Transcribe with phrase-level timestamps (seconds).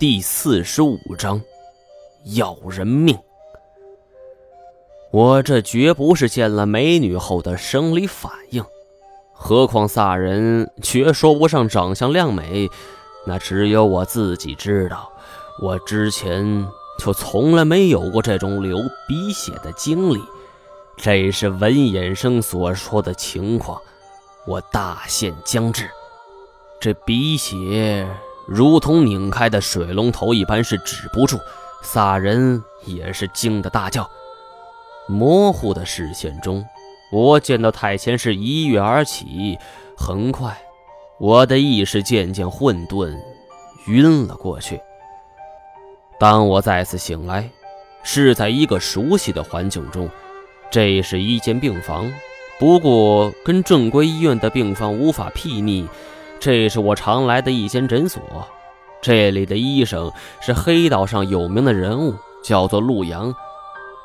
[0.00, 1.42] 第四十五章，
[2.34, 3.18] 要人命。
[5.10, 8.64] 我这绝不是见了美女后的生理反应，
[9.34, 12.70] 何况仨人却说不上长相靓美，
[13.26, 15.12] 那只有我自己知道。
[15.60, 16.66] 我之前
[16.98, 20.22] 就从来没有过这种流鼻血的经历，
[20.96, 23.78] 这是文衍生所说的情况，
[24.46, 25.90] 我大限将至，
[26.80, 28.08] 这鼻血。
[28.50, 31.38] 如同拧开的水龙头一般，是止不住。
[31.82, 34.10] 仨人也是惊得大叫。
[35.06, 36.66] 模糊的视线中，
[37.12, 39.56] 我见到太前是一跃而起。
[39.96, 40.60] 很快，
[41.20, 43.16] 我的意识渐渐混沌，
[43.86, 44.80] 晕了过去。
[46.18, 47.48] 当我再次醒来，
[48.02, 50.10] 是在一个熟悉的环境中。
[50.72, 52.12] 这是一间病房，
[52.58, 55.88] 不过跟正规医院的病房无法媲拟。
[56.40, 58.22] 这是我常来的一间诊所，
[59.02, 63.34] 这里的医生是黑道上有名的人物，叫做陆阳。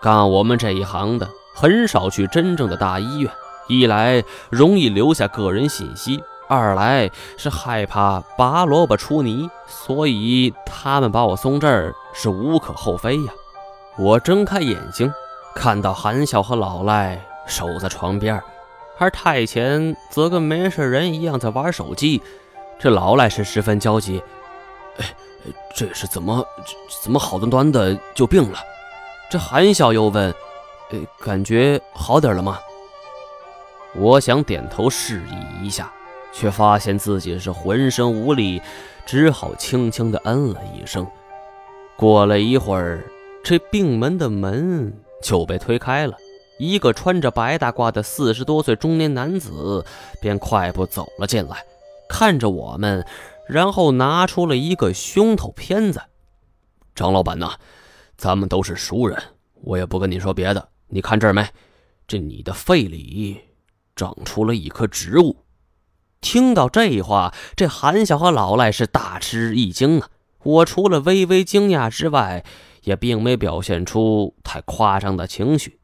[0.00, 3.30] 干我们这一行的很少去真正的大医院，
[3.68, 13.32] 一来容易留下个人信息，二来是害怕拔萝卜出泥，所以他们把我送这儿是无可厚非呀。
[13.98, 15.12] 我睁开眼睛，
[15.54, 18.42] 看到韩笑和老赖守在床边。
[19.02, 22.22] 而太前则跟没事人一样在玩手机，
[22.78, 24.22] 这老赖是十分焦急。
[24.98, 25.04] 哎，
[25.74, 26.46] 这是怎么
[27.02, 28.60] 怎么好端端的就病了？
[29.28, 30.32] 这韩笑又问
[30.92, 32.60] ：“呃，感觉好点了吗？”
[33.96, 35.92] 我想点头示意一下，
[36.32, 38.62] 却发现自己是浑身无力，
[39.04, 41.04] 只好轻轻的嗯了一声。
[41.96, 43.02] 过了一会儿，
[43.42, 46.16] 这病门的门就被推开了。
[46.58, 49.84] 一个穿着白大褂的四十多岁中年男子
[50.20, 51.64] 便快步走了进来，
[52.08, 53.04] 看着我们，
[53.48, 56.00] 然后拿出了一个胸头片子。
[56.94, 57.54] 张老板呐，
[58.16, 59.20] 咱们都是熟人，
[59.62, 60.68] 我也不跟你说别的。
[60.88, 61.48] 你看这儿没？
[62.06, 63.40] 这你的肺里
[63.96, 65.38] 长出了一颗植物。
[66.20, 70.08] 听到这话，这韩笑和老赖是大吃一惊啊！
[70.44, 72.44] 我除了微微惊讶之外，
[72.82, 75.80] 也并没表现出太夸张的情绪。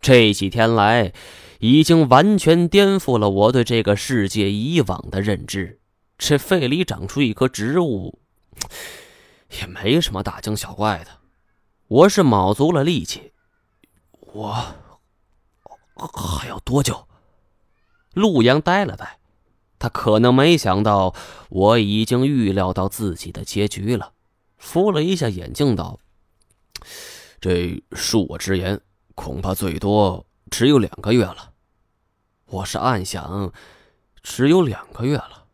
[0.00, 1.12] 这几天来，
[1.58, 5.80] 已经完全颠覆了我对这个世界以往的认知。
[6.18, 8.20] 这肺里长出一棵植物，
[9.60, 11.10] 也没什么大惊小怪的。
[11.88, 13.32] 我是卯足了力气。
[14.32, 14.76] 我
[15.94, 17.06] 还要多久？
[18.14, 19.18] 陆阳呆了呆，
[19.78, 21.14] 他可能没想到
[21.50, 24.12] 我已经预料到自己的结局了，
[24.56, 26.00] 扶了一下眼镜道
[27.40, 28.80] ：“这恕我直言。”
[29.16, 31.50] 恐怕最多只有两个月了。
[32.50, 33.50] 我是暗想，
[34.22, 35.46] 只有两个月了。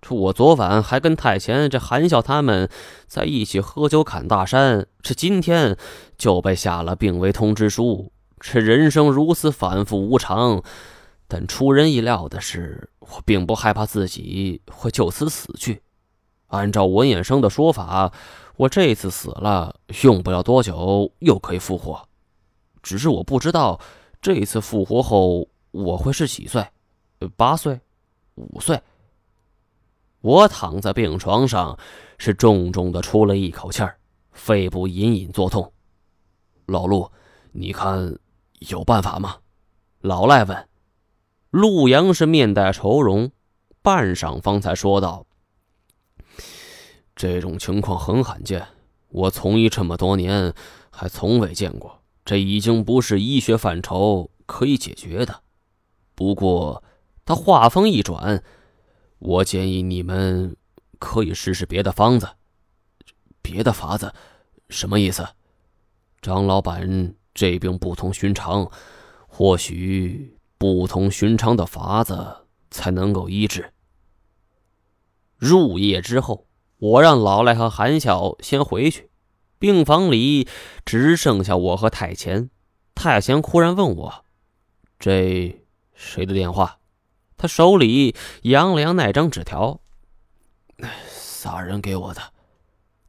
[0.00, 2.68] 这我昨晚还跟太前这韩笑他们
[3.06, 5.76] 在一起喝酒侃大山，这今天
[6.16, 8.10] 就被下了病危通知书。
[8.40, 10.62] 这人生如此反复无常，
[11.28, 15.82] 但出人意料的是，我并不害怕自己会就此死去。
[16.46, 18.10] 按照文衍生的说法，
[18.56, 22.08] 我这次死了，用不了多久又可以复活。
[22.82, 23.80] 只是我不知道，
[24.20, 26.66] 这次复活后我会是几岁？
[27.36, 27.80] 八岁？
[28.34, 28.80] 五岁？
[30.20, 31.78] 我躺在病床上，
[32.18, 33.98] 是重重的出了一口气儿，
[34.32, 35.72] 肺部隐隐作痛。
[36.66, 37.10] 老陆，
[37.52, 38.18] 你看
[38.58, 39.36] 有办法吗？
[40.00, 40.68] 老赖问。
[41.50, 43.30] 陆阳是面带愁容，
[43.82, 45.26] 半晌方才说道
[47.16, 48.66] ：“这种情况很罕见，
[49.08, 50.54] 我从医这么多年，
[50.90, 51.99] 还从未见过。”
[52.30, 55.42] 这已经不是医学范畴可以解决的。
[56.14, 56.84] 不过，
[57.24, 58.44] 他话锋一转，
[59.18, 60.56] 我建议你们
[61.00, 62.28] 可以试试别的方子。
[63.42, 64.14] 别的法子，
[64.68, 65.26] 什么意思？
[66.22, 68.70] 张老板，这病不同寻常，
[69.26, 73.72] 或许不同寻常的法子才能够医治。
[75.36, 76.46] 入夜之后，
[76.78, 79.09] 我让老赖和韩笑先回去。
[79.60, 80.48] 病房里
[80.84, 82.50] 只剩下我和太前。
[82.94, 84.24] 太前忽然问我
[84.98, 85.62] ：“这
[85.94, 86.78] 谁的电话？”
[87.36, 89.80] 他手里扬了扬那张纸条
[91.06, 92.32] ：“仨人给我的。”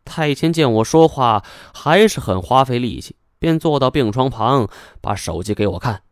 [0.04, 1.44] 太前见我说话
[1.74, 4.70] 还是很花费力气，便坐到病床旁，
[5.00, 6.04] 把手机给我看。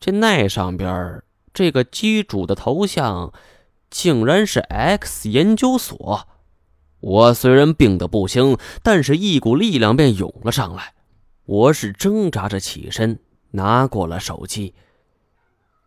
[0.00, 1.22] 这那上边
[1.52, 3.32] 这个机主的头像，
[3.90, 6.28] 竟然是 X 研究所。
[7.06, 10.92] 我虽然病得不轻，但是一股力量便涌了上来。
[11.44, 13.20] 我是挣扎着起身，
[13.52, 14.74] 拿过了手机。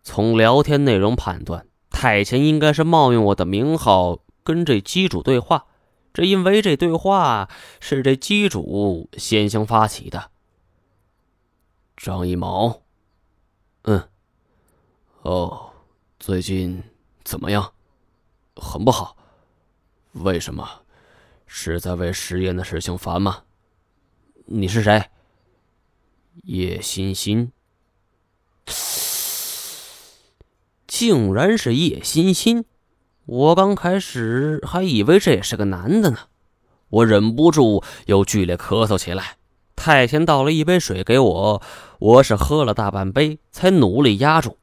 [0.01, 5.65] 从聊天内容判断，太前应该是冒用我的名号跟这机主对话。
[6.13, 7.49] 只因为这对话
[7.81, 10.31] 是这机主先行发起的。
[11.97, 12.83] 张一毛，
[13.81, 14.07] 嗯，
[15.23, 15.71] 哦，
[16.17, 16.81] 最近
[17.25, 17.73] 怎么样？
[18.55, 19.17] 很不好。
[20.13, 20.65] 为什么？
[21.51, 23.41] 是在为实验的事情烦吗？
[24.45, 25.09] 你是谁？
[26.43, 27.51] 叶欣欣。
[30.85, 32.65] 竟然是叶欣欣！
[33.25, 36.19] 我刚开始还以为这也是个男的呢。
[36.89, 39.37] 我忍不住又剧烈咳嗽起来。
[39.75, 41.61] 太监倒了一杯水给我，
[41.97, 44.59] 我是喝了大半杯，才努力压住。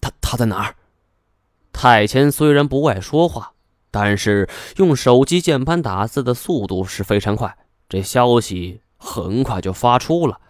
[0.00, 0.74] 他他在哪儿？
[1.72, 3.53] 太监虽然不爱说话，
[3.94, 4.48] 但是
[4.78, 7.56] 用手机键盘打字的速度是非常快，
[7.88, 10.40] 这消息很快就发出了。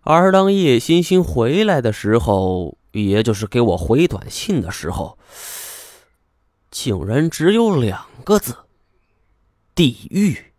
[0.00, 5.18] 而当叶欣欣回来的时候，也就是给我回短信的时候，
[6.70, 8.56] 竟然只有两个字
[9.76, 10.54] ：“地狱。”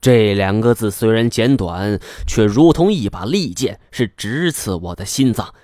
[0.00, 5.54] 这两个字虽然简短，却如同一把利剑，是直刺我的心脏。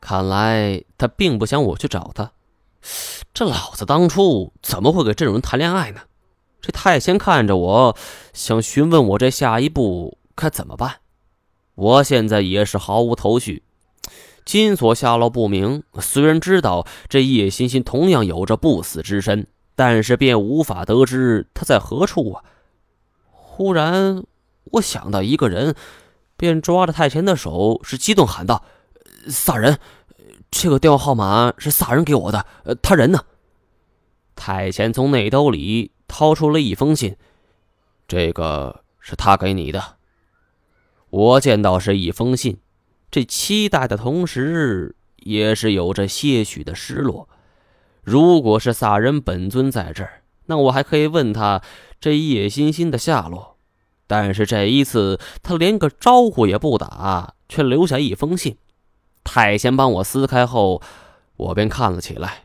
[0.00, 2.32] 看来他并不想我去找他。
[3.34, 6.02] 这老子当初怎么会给这种人谈恋爱呢？
[6.60, 7.96] 这太监看着我，
[8.32, 10.98] 想询问我这下一步该怎么办。
[11.74, 13.64] 我现在也是毫无头绪。
[14.44, 22.44] 金锁下落不明，虽然知道这叶欣欣同样有着不死之身，但是便无法得知他在何处啊！
[23.32, 24.22] 忽然，
[24.72, 25.74] 我想到一个人，
[26.36, 28.62] 便抓着太监的手，是激动喊道
[29.26, 29.80] ：“撒人，
[30.56, 33.24] 这个电话号码是萨人给我的，呃，他人呢？”
[34.36, 37.16] 太前从内兜里掏出了一封信，
[38.06, 39.96] 这个是他给你的。
[41.10, 42.58] 我见到是一封信。
[43.10, 47.28] 这期待的同时，也是有着些许的失落。
[48.02, 51.62] 如果是萨人本尊在这儿，那我还可以问他
[52.00, 53.56] 这叶欣欣的下落。
[54.06, 58.56] 但是这一次，他连个招呼也不打，却留下一封信。
[59.24, 60.80] 太先帮我撕开后，
[61.36, 62.44] 我便看了起来。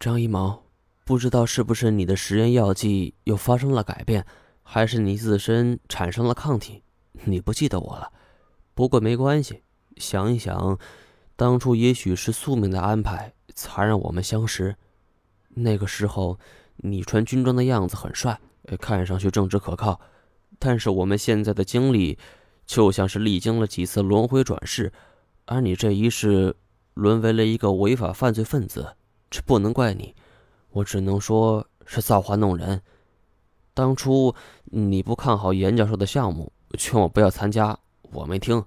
[0.00, 0.62] 张一毛，
[1.04, 4.24] 不知道是不是你的实验药剂又发生了改变，
[4.62, 6.82] 还是你自身产生了抗体？
[7.24, 8.10] 你不记得我了。
[8.74, 9.62] 不过没关系。
[9.96, 10.78] 想一想，
[11.36, 14.74] 当初也许是宿命的安排，才让我们相识。
[15.50, 16.38] 那个时候，
[16.78, 18.40] 你穿军装的样子很帅，
[18.80, 20.00] 看上去正直可靠。
[20.58, 22.18] 但是我们现在的经历，
[22.66, 24.92] 就像是历经了几次轮回转世，
[25.46, 26.56] 而你这一世
[26.94, 28.96] 沦为了一个违法犯罪分子。
[29.30, 30.14] 这不能怪你，
[30.70, 32.80] 我只能说是造化弄人。
[33.72, 34.34] 当初
[34.66, 37.76] 你不看好严教授的项目，劝我不要参加，
[38.12, 38.64] 我没听。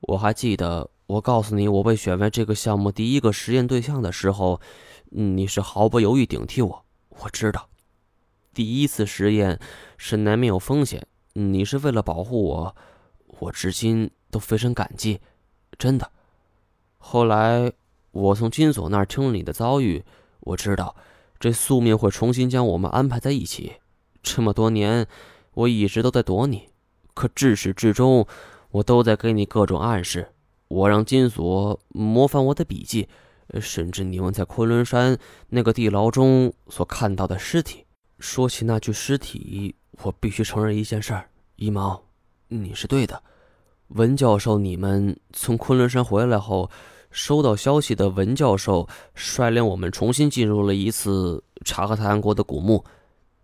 [0.00, 4.60] 我还记得，我告诉你我被选为这个项目第一个实验对象的时候，
[5.10, 6.84] 你是毫不犹豫顶替我。
[7.10, 7.68] 我知道，
[8.54, 9.60] 第一次实验
[9.98, 12.76] 是难免有风险，你是为了保护我，
[13.40, 15.20] 我至今都非常感激，
[15.76, 16.10] 真的。
[16.96, 17.72] 后来
[18.10, 20.04] 我从金锁那儿听了你的遭遇，
[20.40, 20.94] 我知道
[21.38, 23.74] 这宿命会重新将我们安排在一起。
[24.22, 25.06] 这么多年，
[25.54, 26.68] 我一直都在躲你，
[27.14, 28.26] 可至始至终。
[28.70, 30.28] 我都在给你各种暗示，
[30.68, 33.08] 我让金锁模仿我的笔记，
[33.58, 35.16] 甚至你们在昆仑山
[35.48, 37.86] 那个地牢中所看到的尸体。
[38.18, 42.02] 说起那具尸体，我必须承认一件事儿：一毛，
[42.48, 43.22] 你是对的。
[43.88, 46.70] 文教授，你们从昆仑山回来后，
[47.10, 52.84] 收到消息的文教授率领我们重新进入了一次察克泰安国的古墓，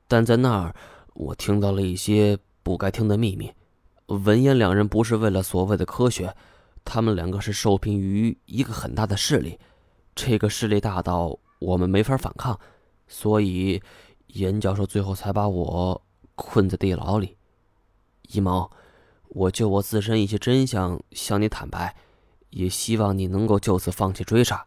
[0.06, 0.74] 但在那儿，
[1.14, 3.50] 我听到了一些不该听的秘密。
[4.06, 6.34] 文言两人不是为了所谓的科学，
[6.84, 9.58] 他们两个是受聘于一个很大的势力，
[10.14, 12.60] 这个势力大到我们没法反抗，
[13.08, 13.82] 所以
[14.26, 16.02] 严教授最后才把我
[16.34, 17.34] 困在地牢里。
[18.28, 18.70] 一毛，
[19.28, 21.94] 我就我自身一些真相向你坦白，
[22.50, 24.66] 也希望你能够就此放弃追查，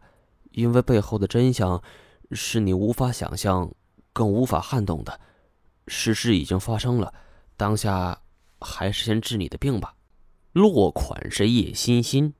[0.52, 1.82] 因为背后的真相
[2.32, 3.72] 是你无法想象，
[4.12, 5.20] 更无法撼动的。
[5.86, 7.12] 事实已经发生了，
[7.56, 8.20] 当下。
[8.60, 9.94] 还是先治你的病吧。
[10.50, 12.34] 落款是叶欣欣。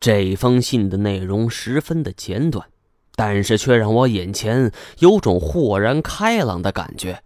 [0.00, 2.68] 这封信的内容十分的简短，
[3.14, 7.22] 但是却让我眼前有种豁然开朗的感觉。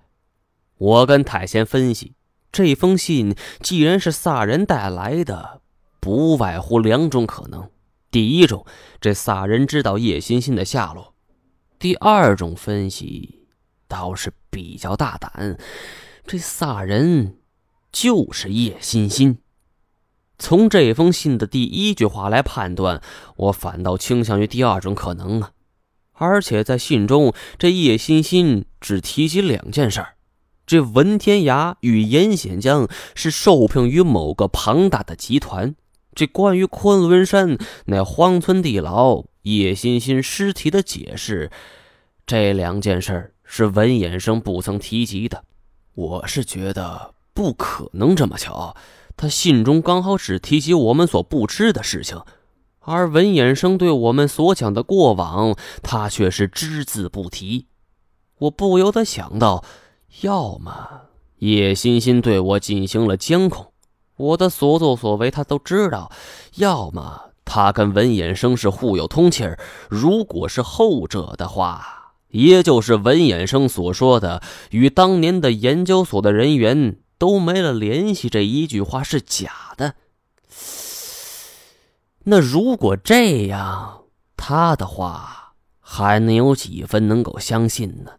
[0.77, 2.13] 我跟太贤分析，
[2.53, 5.61] 这封信既然是萨人带来的，
[6.01, 7.71] 不外乎两种可能：
[8.11, 8.65] 第一种，
[9.01, 11.15] 这萨人知道叶欣欣的下落；
[11.79, 13.47] 第二种分析
[13.87, 15.59] 倒是比较大胆，
[16.27, 17.37] 这萨人。
[17.93, 19.39] 就是叶欣欣。
[20.39, 23.03] 从这封信的第一句话来判断，
[23.35, 25.51] 我反倒倾向于第二种可能啊！
[26.13, 30.07] 而且在信中，这叶欣欣只提及两件事：
[30.71, 32.87] 这文天涯与严显江
[33.17, 35.75] 是受聘于某个庞大的集团。
[36.15, 41.51] 这关于昆仑山那荒村地老叶欣欣尸体的解释，
[42.25, 45.43] 这两件事是文衍生不曾提及的。
[45.95, 48.77] 我是觉得不可能这么巧，
[49.17, 52.23] 他信中刚好只提及我们所不知的事情，
[52.79, 57.67] 而文衍生对我们所讲的过往，他却是只字不提。
[58.39, 59.65] 我不由得想到，
[60.23, 61.03] 要么
[61.39, 63.73] 叶欣欣对我进行了监控。
[64.17, 66.13] 我的所作所为，他都知道。
[66.57, 69.59] 要么他跟文衍生是互有通气儿。
[69.89, 79.95] 如果是后者的话，也就是文衍生所说的与当年的研究所的人员都没了联系这一句话是假的。
[82.25, 84.03] 那如果这样，
[84.37, 88.13] 他的话还能有几分能够相信呢？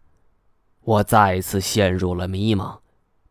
[0.84, 2.80] 我再次陷入了迷茫。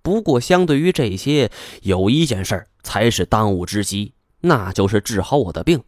[0.03, 1.51] 不过，相对于这些，
[1.83, 5.83] 有一件事才是当务之急，那就是治好我的病。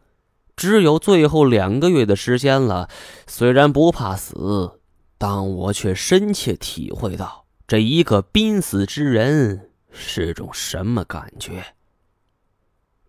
[0.55, 2.91] 只有最后两个月的时间了，
[3.27, 4.81] 虽然不怕死，
[5.17, 11.75] 但我却深切体会到这一个濒死之人是种什么感觉。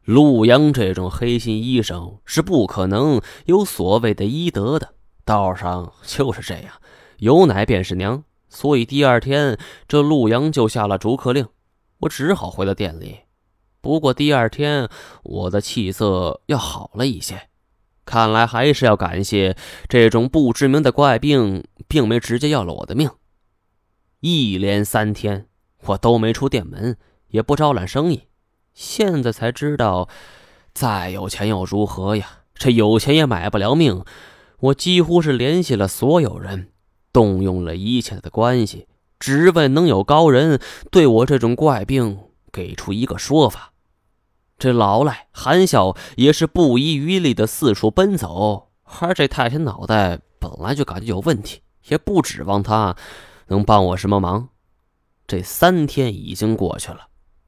[0.06, 4.94] 陆阳这种黑心医生是不可能有所谓的医德的，
[5.26, 6.74] 道上就是这样，
[7.18, 8.24] 有奶便是娘。
[8.54, 9.58] 所以第二天，
[9.88, 11.48] 这陆阳就下了逐客令，
[12.02, 13.22] 我只好回到店里。
[13.82, 14.88] 不过第二天，
[15.24, 17.50] 我的气色要好了一些，
[18.06, 19.58] 看来还是要感谢
[19.90, 23.10] 这种不知名的怪病，并没直接要了我的命。
[24.20, 25.48] 一连三天，
[25.86, 26.96] 我都没出店门，
[27.30, 28.28] 也不招揽生意。
[28.76, 30.08] 现在才知道，
[30.76, 32.44] 再有钱又如何呀？
[32.54, 34.06] 这有钱也买不了命。
[34.60, 36.70] 我几乎是联系了所有人。
[37.14, 38.88] 动用了一切的关系，
[39.20, 40.60] 只为能有高人
[40.92, 42.20] 对我这种怪病
[42.52, 43.72] 给出一个说法。
[44.58, 52.96] 这老赖韩笑也是不遗余力的四处奔走，而这太监脑袋本来就感觉有问题，也不指望他
[53.48, 54.50] 能帮我什么忙。
[55.28, 57.08] 这三天已经过去了，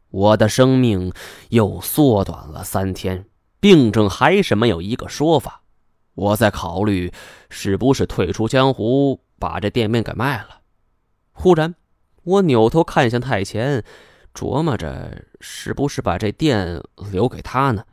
[0.10, 1.12] 我的生命
[1.50, 3.26] 又缩短了三天，
[3.60, 5.64] 病症还是没有一个说法。
[6.14, 7.12] 我在考虑
[7.50, 9.25] 是不是退出江湖。
[9.40, 10.62] 把这店面给卖了。
[11.32, 11.76] 忽然，
[12.24, 13.84] 我扭头看向太前，
[14.34, 17.86] 琢磨着是不是把这店留给他呢？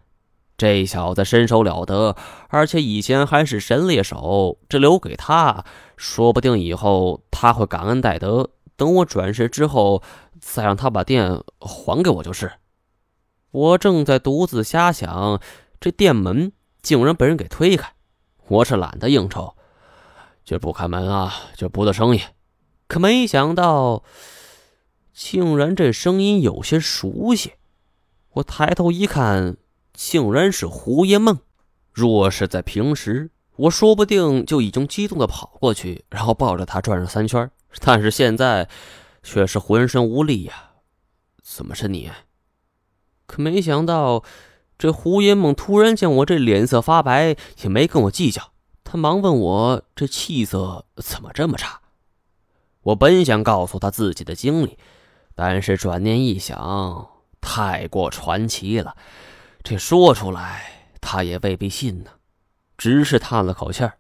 [0.57, 2.15] 这小子身手了得，
[2.49, 5.65] 而且以前还是神猎手，这留给他，
[5.97, 8.51] 说不定以后他会感恩戴德。
[8.77, 10.03] 等我转世之后，
[10.41, 12.53] 再让他把店还给我就是。
[13.51, 15.41] 我正在独自瞎想，
[15.81, 17.93] 这店门竟然被人给推开。
[18.49, 19.57] 我是懒得应酬。
[20.45, 22.21] 就不开门啊，就不做生意。
[22.87, 24.03] 可没想到，
[25.13, 27.53] 竟然这声音有些熟悉。
[28.35, 29.57] 我抬头一看，
[29.93, 31.39] 竟然是胡爷梦。
[31.93, 37.51] 若是在平时，我说不定就已经激动的跑过去，然后抱着他转上三圈。
[37.81, 38.69] 但是现在，
[39.23, 40.71] 却是浑身无力呀。
[41.43, 42.11] 怎么是你？
[43.27, 44.23] 可没想到，
[44.79, 48.52] 这胡爷梦突然见我这脸色发白，也没跟我计较。
[48.93, 51.81] 他忙问我：“这气色怎么这么差？”
[52.85, 54.77] 我本想告诉他自己的经历，
[55.35, 57.09] 但是转念一想，
[57.41, 58.95] 太过传奇了，
[59.63, 62.11] 这说出来他也未必信呢。
[62.77, 63.95] 只是叹了口气儿。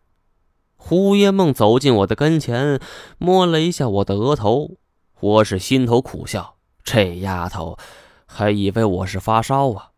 [0.77, 2.79] 胡烟梦走进我的跟前，
[3.17, 4.73] 摸了一下我的额头，
[5.21, 6.57] 我是心头苦笑。
[6.85, 7.79] 这丫头
[8.27, 9.93] 还以为我是发烧啊！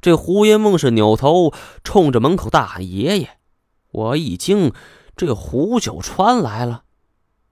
[0.00, 3.38] 这胡烟梦是扭头冲着门口大喊：“爷爷！”
[3.90, 4.72] 我一惊，
[5.16, 6.84] 这胡九川来了。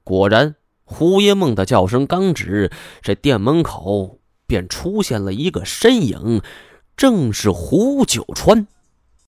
[0.04, 0.54] 果然，
[0.84, 2.70] 胡爷梦的叫声刚止，
[3.02, 6.40] 这店门口便出现了一个身影，
[6.96, 8.66] 正是胡九川。